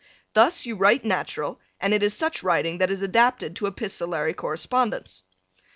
Thus, 0.33 0.65
you 0.65 0.77
write 0.77 1.05
natural 1.05 1.59
and 1.79 1.93
it 1.93 2.01
is 2.01 2.15
such 2.15 2.41
writing 2.41 2.79
that 2.79 2.89
is 2.89 3.03
adapted 3.03 3.55
to 3.57 3.67
epistolary 3.67 4.33
correspondence. 4.33 5.21